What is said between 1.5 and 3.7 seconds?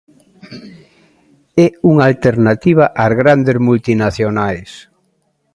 É unha alternativa ás grandes